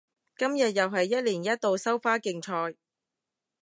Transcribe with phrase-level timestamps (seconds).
[0.35, 2.75] 今日又係一年一度收花競賽